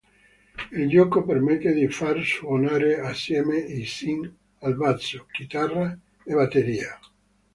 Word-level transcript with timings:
Il 0.71 0.89
gioco 0.89 1.23
permette 1.23 1.73
di 1.73 1.87
far 1.87 2.23
suonare 2.25 3.01
assieme 3.01 3.57
i 3.59 3.85
Sim 3.85 4.27
al 4.61 4.75
basso, 4.75 5.27
chitarra 5.31 5.95
e 6.25 6.33
batteria. 6.33 6.99